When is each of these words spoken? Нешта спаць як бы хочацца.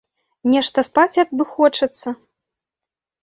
Нешта 0.53 0.83
спаць 0.87 1.17
як 1.23 1.29
бы 1.41 1.47
хочацца. 1.51 2.07